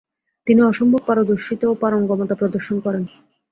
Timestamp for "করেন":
2.85-3.03